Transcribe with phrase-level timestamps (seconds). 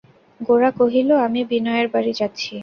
[0.39, 2.53] গোরা কহিল, আমি বিনয়ের বাড়ি যাচ্ছি।